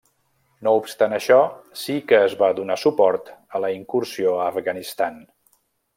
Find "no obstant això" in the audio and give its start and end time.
0.67-1.37